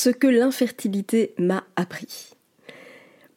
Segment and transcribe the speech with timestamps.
[0.00, 2.30] Ce que l'infertilité m'a appris.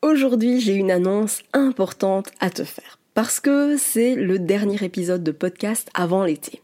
[0.04, 5.32] Aujourd'hui, j'ai une annonce importante à te faire parce que c'est le dernier épisode de
[5.32, 6.62] podcast avant l'été.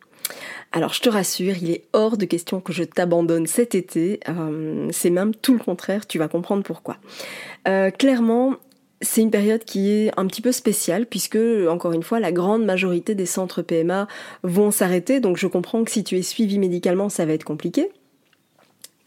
[0.72, 4.88] Alors je te rassure, il est hors de question que je t'abandonne cet été, euh,
[4.92, 6.98] c'est même tout le contraire, tu vas comprendre pourquoi.
[7.68, 8.54] Euh, clairement,
[9.02, 12.64] c'est une période qui est un petit peu spéciale puisque, encore une fois, la grande
[12.64, 14.08] majorité des centres PMA
[14.44, 17.90] vont s'arrêter, donc je comprends que si tu es suivi médicalement, ça va être compliqué.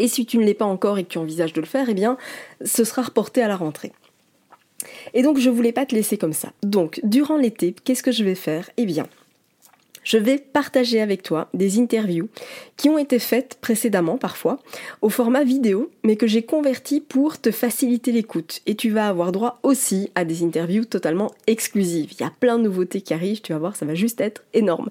[0.01, 1.95] Et si tu ne l'es pas encore et que tu envisages de le faire, eh
[1.95, 2.17] bien,
[2.65, 3.93] ce sera reporté à la rentrée.
[5.15, 6.53] Et donc je voulais pas te laisser comme ça.
[6.63, 8.71] Donc durant l'été, qu'est-ce que je vais faire?
[8.79, 9.07] Eh bien,
[10.03, 12.29] je vais partager avec toi des interviews
[12.77, 14.59] qui ont été faites précédemment parfois
[15.03, 19.31] au format vidéo mais que j'ai converti pour te faciliter l'écoute et tu vas avoir
[19.31, 22.13] droit aussi à des interviews totalement exclusives.
[22.13, 24.43] Il y a plein de nouveautés qui arrivent, tu vas voir, ça va juste être
[24.55, 24.89] énorme.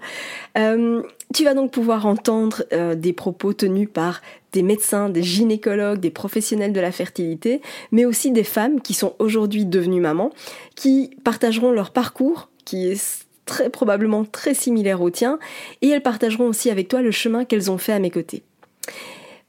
[0.57, 1.01] Euh,
[1.33, 4.21] tu vas donc pouvoir entendre euh, des propos tenus par
[4.53, 7.61] des médecins, des gynécologues, des professionnels de la fertilité,
[7.91, 10.31] mais aussi des femmes qui sont aujourd'hui devenues mamans,
[10.75, 15.39] qui partageront leur parcours, qui est très probablement très similaire au tien,
[15.81, 18.43] et elles partageront aussi avec toi le chemin qu'elles ont fait à mes côtés.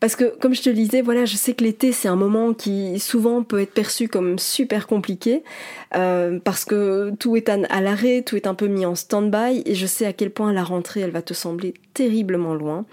[0.01, 2.55] Parce que, comme je te le disais, voilà, je sais que l'été, c'est un moment
[2.55, 5.45] qui souvent peut être perçu comme super compliqué,
[5.95, 9.75] euh, parce que tout est à l'arrêt, tout est un peu mis en stand-by, et
[9.75, 12.87] je sais à quel point la rentrée, elle va te sembler terriblement loin.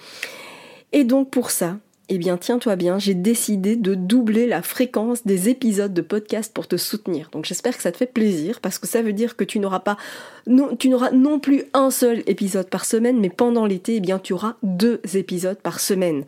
[0.91, 1.77] Et donc pour ça,
[2.09, 6.67] eh bien, tiens-toi bien, j'ai décidé de doubler la fréquence des épisodes de podcast pour
[6.67, 7.29] te soutenir.
[7.31, 9.79] Donc j'espère que ça te fait plaisir parce que ça veut dire que tu n'auras
[9.79, 9.97] pas
[10.45, 14.19] non, tu n'auras non plus un seul épisode par semaine, mais pendant l'été, eh bien,
[14.19, 16.23] tu auras deux épisodes par semaine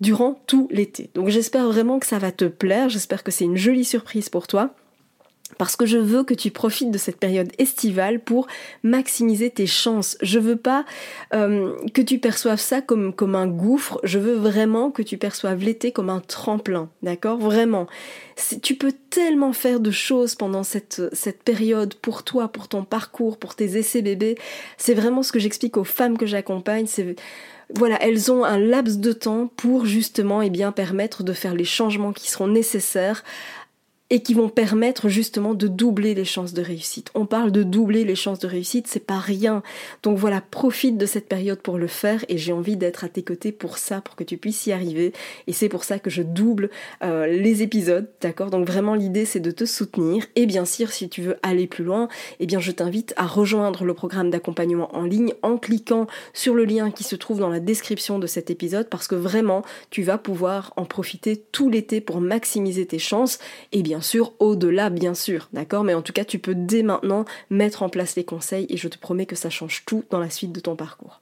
[0.00, 1.10] durant tout l'été.
[1.14, 4.48] Donc j'espère vraiment que ça va te plaire, j'espère que c'est une jolie surprise pour
[4.48, 4.74] toi
[5.58, 8.46] parce que je veux que tu profites de cette période estivale pour
[8.82, 10.16] maximiser tes chances.
[10.22, 10.84] Je veux pas
[11.34, 15.62] euh, que tu perçoives ça comme, comme un gouffre, je veux vraiment que tu perçoives
[15.62, 17.38] l'été comme un tremplin, d'accord?
[17.38, 17.86] Vraiment.
[18.62, 23.38] Tu peux tellement faire de choses pendant cette, cette période pour toi, pour ton parcours,
[23.38, 24.36] pour tes essais bébés.
[24.78, 26.86] C'est vraiment ce que j'explique aux femmes que j'accompagne.
[27.74, 31.54] Voilà, elles ont un laps de temps pour justement et eh bien permettre de faire
[31.54, 33.22] les changements qui seront nécessaires
[34.12, 37.10] et qui vont permettre justement de doubler les chances de réussite.
[37.14, 39.62] On parle de doubler les chances de réussite, c'est pas rien.
[40.02, 43.22] Donc voilà, profite de cette période pour le faire et j'ai envie d'être à tes
[43.22, 45.14] côtés pour ça, pour que tu puisses y arriver.
[45.46, 46.68] Et c'est pour ça que je double
[47.02, 48.50] euh, les épisodes, d'accord?
[48.50, 51.82] Donc vraiment l'idée c'est de te soutenir et bien sûr si tu veux aller plus
[51.82, 52.08] loin,
[52.38, 56.66] eh bien je t'invite à rejoindre le programme d'accompagnement en ligne en cliquant sur le
[56.66, 60.18] lien qui se trouve dans la description de cet épisode parce que vraiment tu vas
[60.18, 63.38] pouvoir en profiter tout l'été pour maximiser tes chances
[63.72, 65.84] et bien sûr au-delà, bien sûr, d'accord?
[65.84, 68.88] Mais en tout cas, tu peux dès maintenant mettre en place les conseils et je
[68.88, 71.20] te promets que ça change tout dans la suite de ton parcours.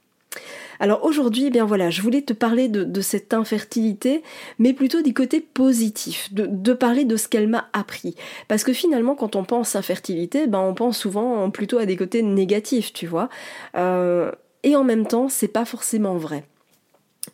[0.78, 4.22] Alors aujourd'hui, eh bien voilà, je voulais te parler de, cette infertilité,
[4.58, 8.14] mais plutôt du côté positif, de, parler de ce qu'elle m'a appris.
[8.48, 12.22] Parce que finalement, quand on pense infertilité, ben on pense souvent plutôt à des côtés
[12.22, 13.28] négatifs, tu vois?
[13.76, 16.44] Euh, et en même temps, c'est pas forcément vrai.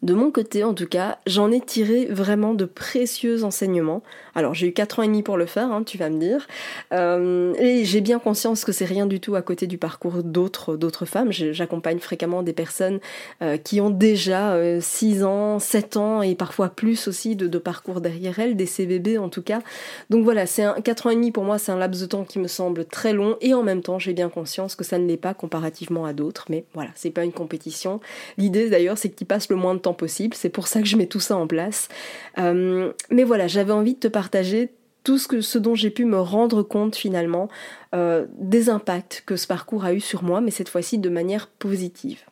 [0.02, 4.02] De mon côté, en tout cas, j'en ai tiré vraiment de précieux enseignements.
[4.34, 6.46] Alors, j'ai eu 4 ans et demi pour le faire, hein, tu vas me dire.
[6.92, 11.06] Euh, et j'ai bien conscience que c'est rien du tout à côté du parcours d'autres,
[11.06, 11.32] femmes.
[11.32, 13.00] J'accompagne fréquemment des personnes
[13.42, 18.02] euh, qui ont déjà 6 euh, ans, 7 ans et parfois plus aussi de, parcours
[18.02, 19.60] derrière elles, des CBB en tout cas.
[20.10, 22.24] Donc voilà, c'est un, 4 ans et demi pour moi, c'est un laps de temps
[22.24, 25.06] qui me semble très long et en même temps, j'ai bien conscience que ça ne
[25.06, 26.44] l'est pas comparativement à d'autres.
[26.50, 28.00] Mais voilà, c'est pas une compétition.
[28.36, 30.34] L'idée d'ailleurs, c'est que tu passes le moins possible.
[30.34, 31.88] C'est pour ça que je mets tout ça en place.
[32.38, 34.70] Euh, mais voilà, j'avais envie de te partager
[35.04, 37.48] tout ce, que, ce dont j'ai pu me rendre compte finalement
[37.94, 41.46] euh, des impacts que ce parcours a eu sur moi, mais cette fois-ci de manière
[41.46, 42.24] positive.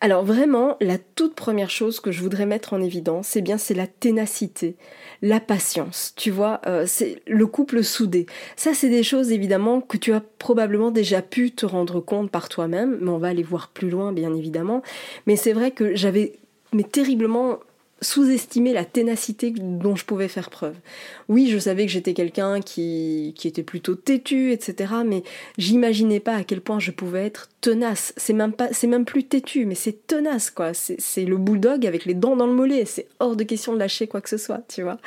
[0.00, 3.58] Alors vraiment, la toute première chose que je voudrais mettre en évidence, c'est eh bien
[3.58, 4.76] c'est la ténacité,
[5.22, 6.12] la patience.
[6.16, 8.26] Tu vois, euh, c'est le couple soudé.
[8.56, 12.48] Ça, c'est des choses évidemment que tu as probablement déjà pu te rendre compte par
[12.48, 14.82] toi-même, mais on va aller voir plus loin, bien évidemment.
[15.26, 16.34] Mais c'est vrai que j'avais
[16.72, 17.58] mais terriblement
[18.02, 20.74] sous-estimer la ténacité dont je pouvais faire preuve.
[21.28, 24.94] Oui, je savais que j'étais quelqu'un qui, qui était plutôt têtu, etc.
[25.06, 25.22] Mais
[25.56, 28.12] j'imaginais pas à quel point je pouvais être tenace.
[28.18, 30.72] C'est même pas, c'est même plus têtu, mais c'est tenace, quoi.
[30.74, 32.84] C'est le bulldog avec les dents dans le mollet.
[32.84, 34.98] C'est hors de question de lâcher quoi que ce soit, tu vois.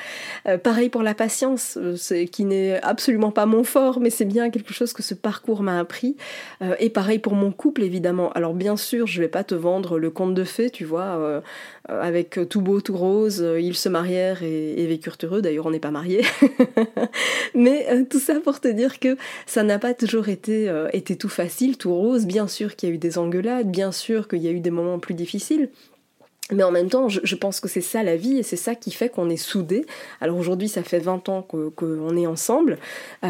[0.47, 4.49] Euh, pareil pour la patience, euh, qui n'est absolument pas mon fort, mais c'est bien
[4.49, 6.17] quelque chose que ce parcours m'a appris.
[6.63, 8.31] Euh, et pareil pour mon couple, évidemment.
[8.31, 11.41] Alors bien sûr, je vais pas te vendre le conte de fées, tu vois,
[11.89, 15.79] avec tout beau tout rose, euh, ils se marièrent et, vécurent heureux, d'ailleurs on n'est
[15.79, 16.23] pas mariés.
[17.55, 21.15] Mais euh, tout ça pour te dire que ça n'a pas toujours été, euh, été
[21.15, 24.41] tout facile, tout rose, bien sûr qu'il y a eu des engueulades, bien sûr qu'il
[24.41, 25.69] y a eu des moments plus difficiles.
[26.51, 28.89] Mais en même temps, je, pense que c'est ça la vie et c'est ça qui
[28.89, 29.85] fait qu'on est soudés.
[30.19, 32.79] Alors aujourd'hui, ça fait 20 ans qu'on est ensemble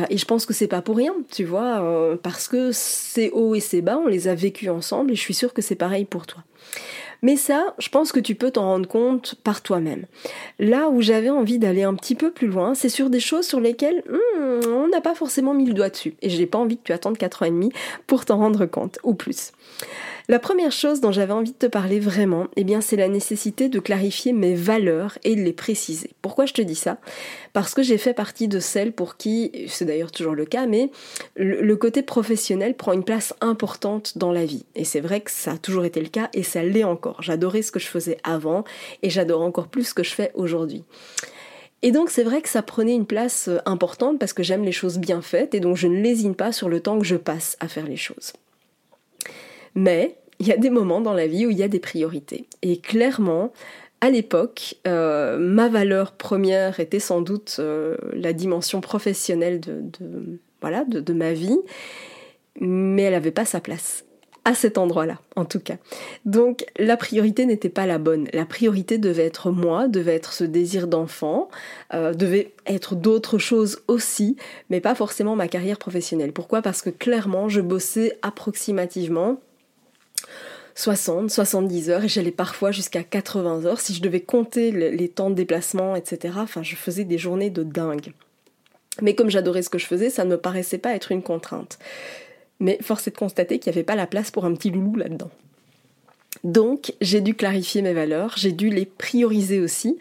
[0.09, 3.59] et je pense que c'est pas pour rien, tu vois, parce que ces hauts et
[3.59, 6.27] ces bas, on les a vécus ensemble et je suis sûre que c'est pareil pour
[6.27, 6.45] toi.
[7.21, 10.05] Mais ça, je pense que tu peux t'en rendre compte par toi-même.
[10.57, 13.59] Là où j'avais envie d'aller un petit peu plus loin, c'est sur des choses sur
[13.59, 16.15] lesquelles hmm, on n'a pas forcément mis le doigt dessus.
[16.21, 17.71] Et je n'ai pas envie que tu attendes 4 ans et demi
[18.07, 19.51] pour t'en rendre compte, ou plus.
[20.29, 23.67] La première chose dont j'avais envie de te parler vraiment, eh bien, c'est la nécessité
[23.67, 26.11] de clarifier mes valeurs et de les préciser.
[26.21, 26.99] Pourquoi je te dis ça?
[27.51, 30.91] Parce que j'ai fait partie de celles pour qui, c'est d'ailleurs toujours le cas, mais
[31.35, 34.65] le, côté professionnel prend une place importante dans la vie.
[34.75, 37.23] Et c'est vrai que ça a toujours été le cas et ça l'est encore.
[37.23, 38.65] J'adorais ce que je faisais avant
[39.01, 40.83] et j'adore encore plus ce que je fais aujourd'hui.
[41.81, 44.73] Et donc c'est vrai que ça prenait une place euh, importante parce que j'aime les
[44.73, 47.57] choses bien faites et donc je ne lésine pas sur le temps que je passe
[47.61, 48.33] à faire les choses.
[49.75, 52.45] Mais il y a des moments dans la vie où il y a des priorités.
[52.61, 53.51] Et clairement,
[54.01, 60.85] à l'époque, euh, ma valeur première était sans doute euh, la dimension professionnelle de, voilà,
[60.85, 61.59] de, ma vie,
[62.59, 64.05] mais elle n'avait pas sa place.
[64.45, 65.75] À cet endroit-là, en tout cas.
[66.25, 68.29] Donc la priorité n'était pas la bonne.
[68.31, 71.49] La priorité devait être moi, devait être ce désir d'enfant,
[71.93, 74.37] euh, devait être d'autres choses aussi,
[74.69, 76.31] mais pas forcément ma carrière professionnelle.
[76.31, 76.61] Pourquoi?
[76.61, 79.39] Parce que clairement, je bossais approximativement
[80.75, 83.81] 60, 70 heures et j'allais parfois jusqu'à 80 heures.
[83.81, 87.63] Si je devais compter les temps de déplacement, etc., enfin, je faisais des journées de
[87.63, 88.13] dingue.
[89.01, 91.79] Mais comme j'adorais ce que je faisais, ça ne me paraissait pas être une contrainte.
[92.59, 94.95] Mais force est de constater qu'il n'y avait pas la place pour un petit loulou
[94.95, 95.31] là-dedans.
[96.43, 99.97] Donc j'ai dû clarifier mes valeurs, j'ai dû les prioriser aussi.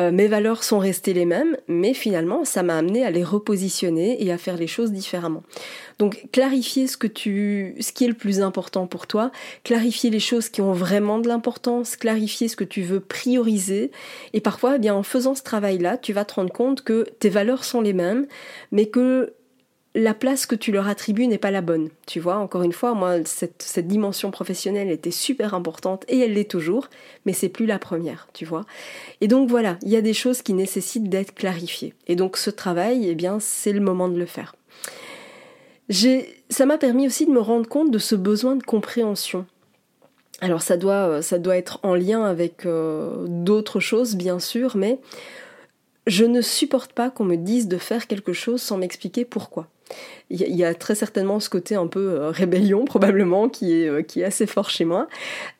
[0.00, 4.22] Euh, mes valeurs sont restées les mêmes, mais finalement ça m'a amené à les repositionner
[4.22, 5.44] et à faire les choses différemment.
[5.98, 9.30] Donc clarifier ce que tu, ce qui est le plus important pour toi,
[9.62, 13.90] clarifier les choses qui ont vraiment de l'importance, clarifier ce que tu veux prioriser.
[14.32, 17.30] Et parfois, eh bien en faisant ce travail-là, tu vas te rendre compte que tes
[17.30, 18.26] valeurs sont les mêmes,
[18.72, 19.32] mais que
[19.98, 21.90] la place que tu leur attribues n'est pas la bonne.
[22.06, 26.50] Tu vois, encore une fois, moi, cette, dimension professionnelle était super importante et elle l'est
[26.50, 26.88] toujours,
[27.26, 28.64] mais c'est plus la première, tu vois.
[29.20, 31.94] Et donc voilà, il y a des choses qui nécessitent d'être clarifiées.
[32.06, 34.54] Et donc ce travail, eh bien, c'est le moment de le faire.
[36.50, 39.46] Ça m'a permis aussi de me rendre compte de ce besoin de compréhension.
[40.40, 41.20] Alors ça doit,
[41.56, 44.98] être en lien avec euh, d'autres choses, bien sûr, mais
[46.08, 49.68] je ne supporte pas qu'on me dise de faire quelque chose sans m'expliquer pourquoi.
[50.30, 54.02] Il y, a très certainement ce côté un peu euh, rébellion probablement qui est, euh,
[54.02, 55.08] qui est assez fort chez moi.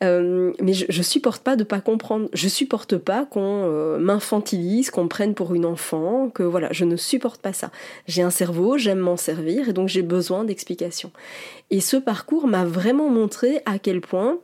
[0.03, 2.29] Euh, mais je, je, supporte pas de pas comprendre.
[2.33, 6.95] Je supporte pas qu'on m'infantilise, qu'on me prenne pour une enfant, que voilà, je ne
[6.95, 7.71] supporte pas ça.
[8.07, 11.11] J'ai un cerveau, j'aime m'en servir et donc j'ai besoin d'explications.
[11.71, 14.37] Et ce parcours m'a vraiment montré à quel point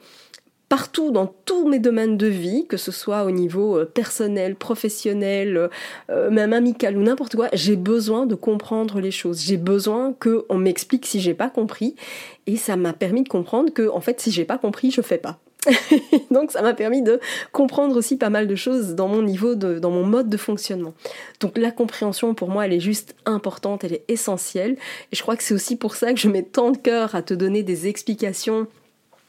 [0.69, 5.69] partout dans tous mes domaines de vie, que ce soit au niveau euh, personnel, professionnel,
[6.09, 9.41] euh, même amical ou n'importe quoi, j'ai besoin de comprendre les choses.
[9.41, 11.95] J'ai besoin qu'on m'explique si j'ai pas compris.
[12.47, 15.17] Et ça m'a permis de comprendre que, en fait, si j'ai pas compris, je fais
[15.17, 15.39] pas.
[16.31, 17.19] Donc ça m'a permis de
[17.51, 20.93] comprendre aussi pas mal de choses dans mon niveau, dans mon mode de fonctionnement.
[21.39, 24.77] Donc la compréhension pour moi elle est juste importante, elle est essentielle.
[25.11, 27.21] Et je crois que c'est aussi pour ça que je mets tant de cœur à
[27.21, 28.67] te donner des explications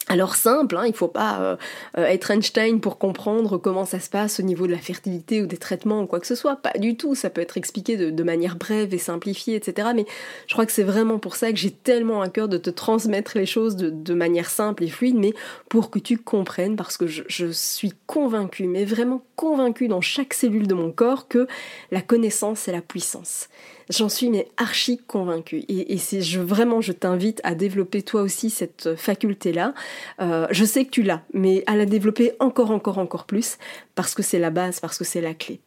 [0.09, 1.57] alors simple, hein, il faut pas euh,
[1.99, 5.47] euh, être Einstein pour comprendre comment ça se passe au niveau de la fertilité ou
[5.47, 8.23] des traitements ou quoi que ce soit, pas du tout, ça peut être expliqué de,
[8.23, 9.89] manière brève et simplifiée, etc.
[9.97, 10.07] Mais
[10.47, 13.37] je crois que c'est vraiment pour ça que j'ai tellement à cœur de te transmettre
[13.37, 15.35] les choses de, manière simple et fluide, mais
[15.69, 20.35] pour que tu comprennes, parce que je, je suis convaincue, mais vraiment convaincue dans chaque
[20.35, 21.49] cellule de mon corps que
[21.91, 23.49] la connaissance c'est la puissance.
[23.89, 25.65] J'en suis mais archi convaincue.
[25.69, 29.75] Et, je, vraiment, je t'invite à développer toi aussi cette faculté-là,
[30.21, 33.59] Euh, je sais que tu l'as, mais à la développer encore, encore, encore plus,
[33.95, 35.61] parce que c'est la base, parce que c'est la clé.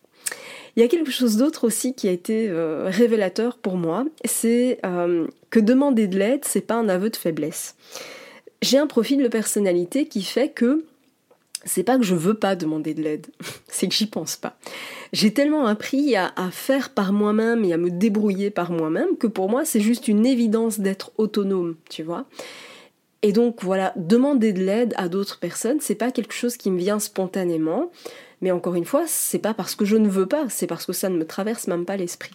[0.75, 4.79] Il y a quelque chose d'autre aussi qui a été euh, révélateur pour moi, c'est
[4.85, 7.75] euh, que demander de l'aide, c'est pas un aveu de faiblesse.
[8.61, 10.85] J'ai un profil de personnalité qui fait que
[11.65, 13.27] c'est pas que je veux pas demander de l'aide,
[13.79, 14.57] c'est que j'y pense pas.
[15.13, 19.49] J'ai tellement appris à, faire par moi-même et à me débrouiller par moi-même que pour
[19.49, 22.25] moi c'est juste une évidence d'être autonome, tu vois.
[23.21, 26.77] Et donc voilà, demander de l'aide à d'autres personnes, c'est pas quelque chose qui me
[26.77, 27.91] vient spontanément,
[28.41, 30.93] mais encore une fois, c'est pas parce que je ne veux pas, c'est parce que
[30.93, 32.33] ça ne me traverse même pas l'esprit.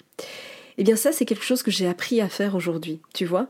[0.78, 3.48] Eh bien ça, c'est quelque chose que j'ai appris à faire aujourd'hui, tu vois.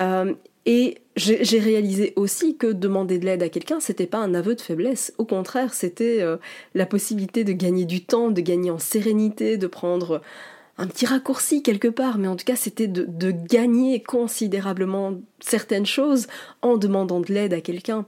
[0.00, 0.34] Euh,
[0.66, 4.60] et j'ai réalisé aussi que demander de l'aide à quelqu'un, c'était pas un aveu de
[4.60, 5.14] faiblesse.
[5.16, 6.38] Au contraire, c'était euh,
[6.74, 10.22] la possibilité de gagner du temps, de gagner en sérénité, de prendre
[10.76, 15.86] un petit raccourci quelque part, mais en tout cas, c'était de, de gagner considérablement certaines
[15.86, 16.26] choses
[16.62, 18.04] en demandant de l'aide à quelqu'un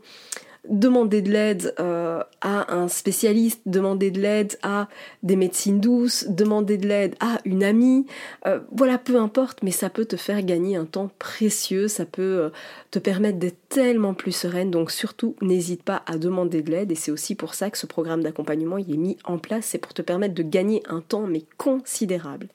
[0.68, 4.88] demander de l'aide euh, à un spécialiste, demander de l'aide à
[5.22, 8.06] des médecines douces, demander de l'aide à une amie,
[8.46, 12.22] euh, voilà, peu importe, mais ça peut te faire gagner un temps précieux, ça peut
[12.22, 12.50] euh,
[12.90, 16.96] te permettre d'être tellement plus sereine, donc surtout n'hésite pas à demander de l'aide, et
[16.96, 19.94] c'est aussi pour ça que ce programme d'accompagnement il est mis en place, c'est pour
[19.94, 22.48] te permettre de gagner un temps, mais considérable.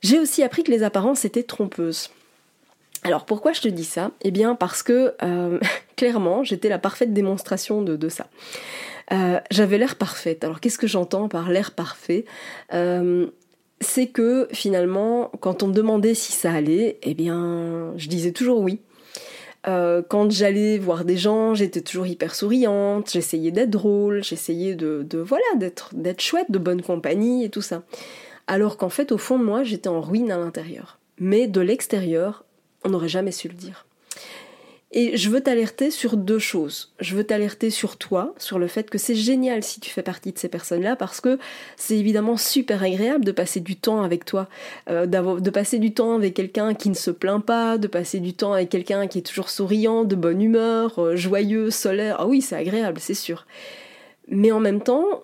[0.00, 2.10] J'ai aussi appris que les apparences étaient trompeuses.
[3.04, 4.10] Alors pourquoi je te dis ça?
[4.22, 5.14] Eh bien parce que
[5.96, 8.26] clairement j'étais la parfaite démonstration de, ça.
[9.12, 10.44] Euh, j'avais l'air parfaite.
[10.44, 12.24] Alors qu'est-ce que j'entends par l'air parfait?
[12.72, 13.26] Euh,
[13.80, 18.60] C'est que finalement quand on me demandait si ça allait, eh bien je disais toujours
[18.60, 18.80] oui.
[19.64, 25.18] quand j'allais voir des gens, j'étais toujours hyper souriante, j'essayais d'être drôle, j'essayais de, de,
[25.18, 27.82] voilà d'être d'être chouette, de bonne compagnie et tout ça.
[28.46, 30.98] Alors qu'en fait au fond de moi j'étais en ruine à l'intérieur.
[31.18, 32.44] Mais de l'extérieur,
[32.84, 33.86] on n'aurait jamais su le dire.
[34.96, 36.92] Et je veux t'alerter sur deux choses.
[37.00, 40.30] Je veux t'alerter sur toi, sur le fait que c'est génial si tu fais partie
[40.30, 41.40] de ces personnes-là, parce que
[41.76, 44.48] c'est évidemment super agréable de passer du temps avec toi,
[44.88, 48.34] euh, de passer du temps avec quelqu'un qui ne se plaint pas, de passer du
[48.34, 52.16] temps avec quelqu'un qui est toujours souriant, de bonne humeur, euh, joyeux, solaire.
[52.20, 53.46] Ah oui, c'est agréable, c'est sûr.
[54.28, 55.22] Mais en même temps,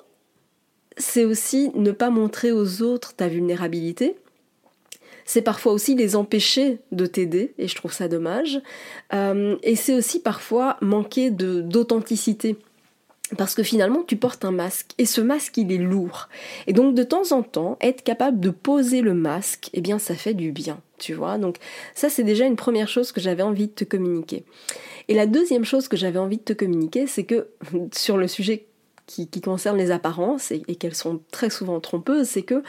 [0.96, 4.16] c'est aussi ne pas montrer aux autres ta vulnérabilité,
[5.30, 8.60] c'est parfois aussi les empêcher de t'aider, et je trouve ça dommage.
[9.14, 12.56] Euh, et c'est aussi parfois manquer d'authenticité.
[13.38, 16.28] Parce que finalement, tu portes un masque et ce masque, il est lourd.
[16.66, 20.16] Et donc, de temps en temps, être capable de poser le masque, eh bien, ça
[20.16, 21.38] fait du bien, tu vois.
[21.38, 21.58] Donc,
[21.94, 24.42] ça, c'est déjà une première chose que j'avais envie de te communiquer.
[25.06, 27.46] Et la deuxième chose que j'avais envie de te communiquer, c'est que
[27.92, 28.66] sur le sujet
[29.10, 32.62] qui, concerne les apparences et, qu'elles sont très souvent trompeuses, c'est que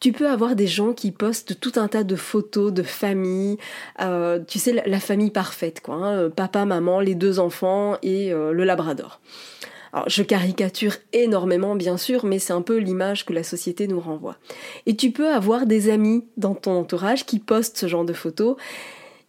[0.00, 3.58] tu peux avoir des gens qui postent tout un tas de photos de famille,
[4.00, 8.32] euh, tu sais, la, famille parfaite, quoi, hein, euh, papa, maman, les deux enfants et
[8.32, 9.20] euh, le labrador.
[9.92, 14.00] Alors, je caricature énormément, bien sûr, mais c'est un peu l'image que la société nous
[14.00, 14.36] renvoie.
[14.86, 18.56] Et tu peux avoir des amis dans ton entourage qui postent ce genre de photos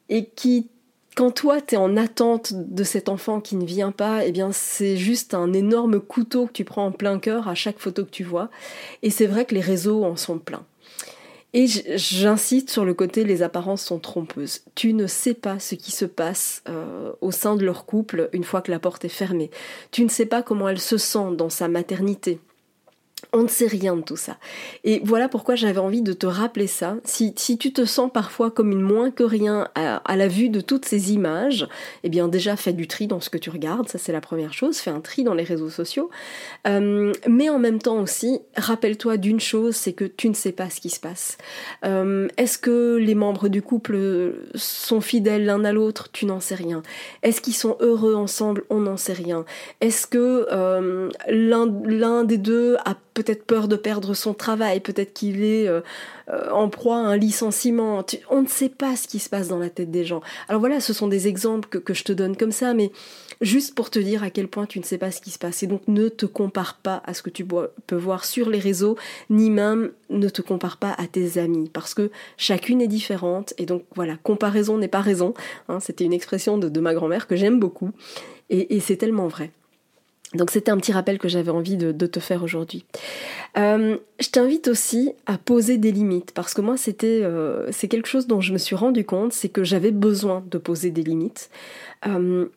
[0.10, 0.70] et qui
[1.16, 4.51] quand toi, tu es en attente de cet enfant qui ne vient pas, eh bien,
[4.51, 8.10] c'est juste un énorme couteau que tu prends en plein cœur à chaque photo que
[8.10, 8.50] tu vois.
[9.01, 10.66] Et c'est vrai que les réseaux en sont pleins.
[11.54, 14.62] Et j'insiste sur le côté les apparences sont trompeuses.
[14.75, 18.44] Tu ne sais pas ce qui se passe euh, au sein de leur couple une
[18.44, 19.50] fois que la porte est fermée.
[19.89, 22.39] Tu ne sais pas comment elle se sent dans sa maternité.
[23.34, 24.38] On ne sait rien de tout ça.
[24.84, 26.96] Et voilà pourquoi j'avais envie de te rappeler ça.
[27.04, 30.86] Si, tu te sens parfois comme une moins que rien à, la vue de toutes
[30.86, 31.68] ces images,
[32.04, 34.54] eh bien déjà fais du tri dans ce que tu regardes, ça c'est la première
[34.54, 36.10] chose, fais un tri dans les réseaux sociaux.
[36.68, 40.70] Euh, mais en même temps aussi, rappelle-toi d'une chose, c'est que tu ne sais pas
[40.70, 41.38] ce qui se passe.
[41.86, 46.10] Euh, est-ce que les membres du couple sont fidèles l'un à l'autre?
[46.12, 46.82] Tu n'en sais rien.
[47.24, 48.64] Est-ce qu'ils sont heureux ensemble?
[48.70, 49.46] On n'en sait rien.
[49.82, 55.44] Est-ce que euh, l'un des deux a peut-être peur de perdre son travail, peut-être qu'il
[55.44, 55.82] est euh,
[56.30, 58.06] euh, en proie à un licenciement.
[58.30, 60.22] on ne sait pas ce qui se passe dans la tête des gens.
[60.48, 62.92] Alors voilà, ce sont des exemples que, je te donne comme ça, mais
[63.42, 65.63] juste pour te dire à quel point tu ne sais pas ce qui se passe.
[65.63, 68.98] Et donc ne te compare pas à ce que tu peux voir sur les réseaux,
[69.30, 73.54] ni même ne te compare pas à tes amis, parce que chacune est différente.
[73.58, 75.34] Et donc voilà, comparaison n'est pas raison.
[75.68, 75.80] Hein.
[75.80, 77.92] C'était une expression de, ma grand-mère que j'aime beaucoup.
[78.50, 79.51] et c'est tellement vrai.
[80.36, 82.86] Donc c'était un petit rappel que j'avais envie de, te faire aujourd'hui.
[83.58, 88.08] Euh, je t'invite aussi à poser des limites parce que moi c'était euh, c'est quelque
[88.08, 91.50] chose dont je me suis rendu compte, c'est que j'avais besoin de poser des limites.
[92.06, 92.48] Euh,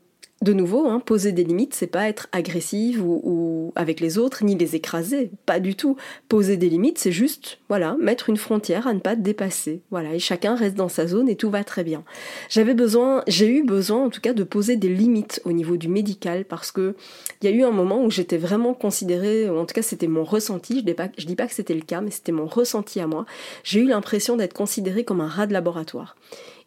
[0.43, 4.57] de nouveau, hein, poser des limites, c'est pas être agressive ou, avec les autres, ni
[4.57, 5.97] les écraser, pas du tout.
[6.29, 10.19] Poser des limites, c'est juste, voilà, mettre une frontière à ne pas dépasser, voilà, et
[10.19, 12.03] chacun reste dans sa zone et tout va très bien.
[12.49, 15.89] J'avais besoin, j'ai eu besoin, en tout cas, de poser des limites au niveau du
[15.89, 16.97] médical parce que
[17.41, 20.25] il y a eu un moment où j'étais vraiment considérée, en tout cas, c'était mon
[20.25, 20.81] ressenti.
[20.81, 23.07] Je dis pas, je dis pas que c'était le cas, mais c'était mon ressenti à
[23.07, 23.27] moi.
[23.63, 26.17] J'ai eu l'impression d'être considérée comme un rat de laboratoire,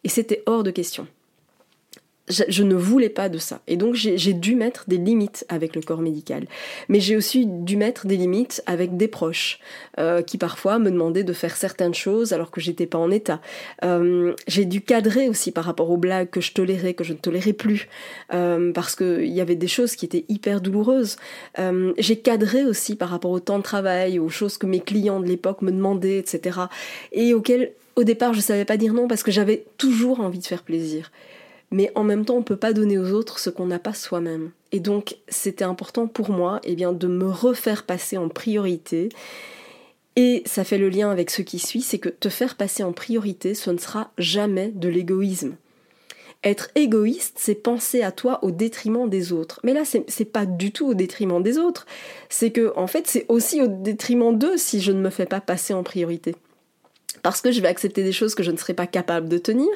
[0.02, 1.06] et c'était hors de question
[2.28, 3.60] je, ne voulais pas de ça.
[3.66, 6.46] Et donc j'ai dû mettre des limites avec le corps médical.
[6.88, 9.60] Mais j'ai aussi dû mettre des limites avec des proches
[9.98, 13.40] euh, qui parfois me demandaient de faire certaines choses alors que j'étais pas en état.
[13.84, 17.18] Euh, j'ai dû cadrer aussi par rapport aux blagues que je tolérais, que je ne
[17.18, 17.88] tolérais plus,
[18.34, 21.16] euh, parce qu'il y avait des choses qui étaient hyper douloureuses.
[21.98, 25.26] j'ai cadré aussi par rapport au temps de travail, aux choses que mes clients de
[25.26, 26.60] l'époque me demandaient, etc.
[27.12, 30.44] Et auxquelles au départ je savais pas dire non parce que j'avais toujours envie de
[30.44, 31.10] faire plaisir
[31.70, 33.94] mais en même temps on ne peut pas donner aux autres ce qu'on n'a pas
[33.94, 34.50] soi-même.
[34.72, 39.08] Et donc c'était important pour moi eh bien, de me refaire passer en priorité.
[40.16, 42.92] Et ça fait le lien avec ce qui suit, c'est que te faire passer en
[42.92, 45.56] priorité, ce ne sera jamais de l'égoïsme.
[46.42, 49.60] Être égoïste, c'est penser à toi au détriment des autres.
[49.64, 51.86] Mais là, c'est pas du tout au détriment des autres.
[52.28, 55.40] C'est que, en fait, c'est aussi au détriment d'eux si je ne me fais pas
[55.40, 56.36] passer en priorité
[57.26, 59.66] parce que je vais accepter des choses que je ne serai pas capable de tenir,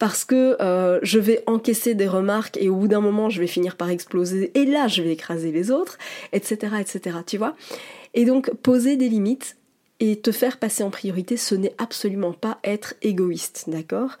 [0.00, 3.46] parce que euh, je vais encaisser des remarques et au bout d'un moment je vais
[3.46, 5.96] finir par exploser et là je vais écraser les autres,
[6.32, 7.18] etc., etc.
[7.24, 7.54] Tu vois
[8.14, 9.56] Et donc poser des limites
[10.00, 14.18] et te faire passer en priorité, ce n'est absolument pas être égoïste, d'accord?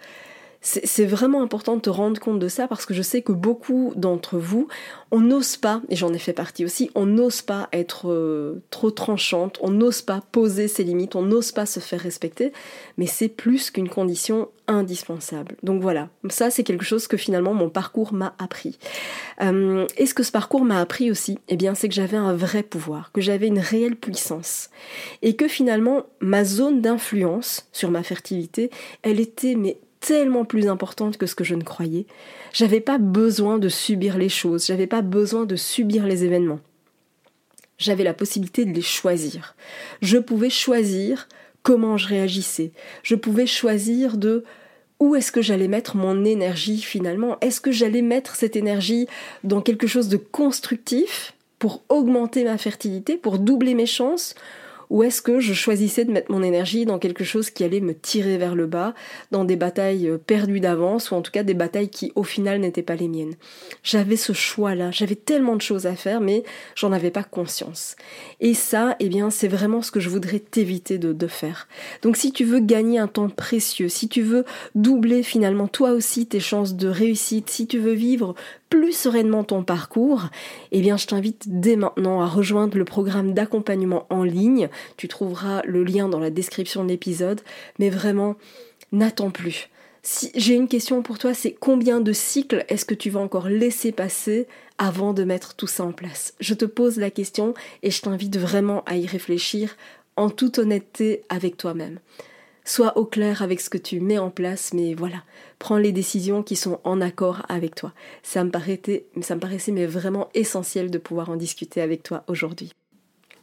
[0.60, 3.92] C'est vraiment important de te rendre compte de ça parce que je sais que beaucoup
[3.94, 4.66] d'entre vous,
[5.12, 8.90] on n'ose pas, et j'en ai fait partie aussi, on n'ose pas être euh, trop
[8.90, 12.52] tranchante, on n'ose pas poser ses limites, on n'ose pas se faire respecter,
[12.96, 15.56] mais c'est plus qu'une condition indispensable.
[15.62, 18.78] Donc voilà, ça c'est quelque chose que finalement mon parcours m'a appris.
[19.40, 22.34] Euh, et ce que ce parcours m'a appris aussi, eh bien c'est que j'avais un
[22.34, 24.70] vrai pouvoir, que j'avais une réelle puissance,
[25.22, 28.70] et que finalement ma zone d'influence sur ma fertilité,
[29.02, 32.06] elle était mais tellement plus importante que ce que je ne croyais.
[32.52, 36.60] J'avais pas besoin de subir les choses, j'avais pas besoin de subir les événements.
[37.78, 39.54] J'avais la possibilité de les choisir.
[40.02, 41.28] Je pouvais choisir
[41.62, 42.72] comment je réagissais.
[43.02, 44.44] Je pouvais choisir de
[45.00, 49.06] où est-ce que j'allais mettre mon énergie finalement Est-ce que j'allais mettre cette énergie
[49.44, 54.34] dans quelque chose de constructif pour augmenter ma fertilité, pour doubler mes chances
[54.90, 57.94] ou est-ce que je choisissais de mettre mon énergie dans quelque chose qui allait me
[57.94, 58.94] tirer vers le bas,
[59.30, 62.60] dans des batailles euh, perdues d'avance, ou en tout cas des batailles qui au final
[62.60, 63.34] n'étaient pas les miennes
[63.82, 67.96] J'avais ce choix-là, j'avais tellement de choses à faire, mais j'en avais pas conscience.
[68.40, 71.68] Et ça, eh bien, c'est vraiment ce que je voudrais t'éviter de, de faire.
[72.02, 76.26] Donc si tu veux gagner un temps précieux, si tu veux doubler finalement toi aussi
[76.26, 78.34] tes chances de réussite, si tu veux vivre
[78.68, 80.28] plus sereinement ton parcours,
[80.72, 84.68] eh bien je t'invite dès maintenant à rejoindre le programme d'accompagnement en ligne.
[84.96, 87.40] Tu trouveras le lien dans la description de l'épisode,
[87.78, 88.36] mais vraiment
[88.92, 89.68] n'attends plus.
[90.34, 93.92] J'ai une question pour toi, c'est combien de cycles est-ce que tu vas encore laisser
[93.92, 94.46] passer
[94.78, 96.34] avant de mettre tout ça en place?
[96.40, 97.52] Je te pose la question
[97.82, 99.76] et je t'invite vraiment à y réfléchir
[100.16, 101.98] en toute honnêteté avec toi-même.
[102.68, 105.24] Sois au clair avec ce que tu mets en place, mais voilà,
[105.58, 107.94] prends les décisions qui sont en accord avec toi.
[108.22, 112.74] Ça me, paraissait, mais vraiment essentiel de pouvoir en discuter avec toi aujourd'hui.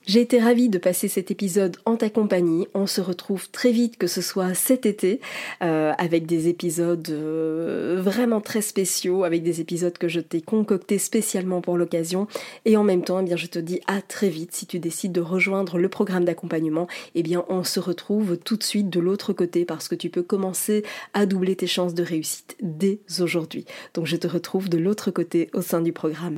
[0.05, 2.67] J'ai été ravie de passer cet épisode en ta compagnie.
[2.75, 5.19] On se retrouve très vite, que ce soit cet été,
[5.63, 10.99] euh, avec des épisodes euh, vraiment très spéciaux, avec des épisodes que je t'ai concoctés
[10.99, 12.27] spécialement pour l'occasion.
[12.65, 14.53] Et en même temps, eh bien, je te dis à très vite.
[14.53, 18.63] Si tu décides de rejoindre le programme d'accompagnement, eh bien, on se retrouve tout de
[18.63, 20.83] suite de l'autre côté parce que tu peux commencer
[21.15, 23.65] à doubler tes chances de réussite dès aujourd'hui.
[23.95, 26.37] Donc, je te retrouve de l'autre côté au sein du programme.